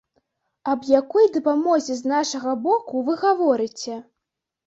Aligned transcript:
Аб 0.71 0.87
якой 1.01 1.27
дапамозе 1.35 1.97
з 1.99 2.03
нашага 2.13 2.55
боку 2.65 3.05
вы 3.09 3.13
гаворыце? 3.27 4.01